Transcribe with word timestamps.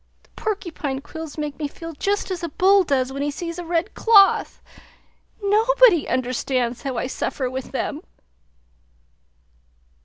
The 0.23 0.29
porcupine 0.31 1.01
quills 1.01 1.37
make 1.37 1.59
me 1.59 1.67
feel 1.67 1.93
just 1.93 2.31
as 2.31 2.41
a 2.41 2.49
bull 2.49 2.83
does 2.83 3.13
when 3.13 3.21
he 3.21 3.29
sees 3.29 3.59
a 3.59 3.63
red 3.63 3.93
cloth; 3.93 4.59
nobody 5.43 6.09
understands 6.09 6.81
how 6.81 6.97
I 6.97 7.05
suffer 7.05 7.47
with 7.51 7.71
them!" 7.71 8.01